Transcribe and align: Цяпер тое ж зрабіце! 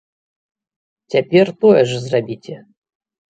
Цяпер 1.15 1.45
тое 1.61 1.81
ж 1.93 2.01
зрабіце! 2.07 2.57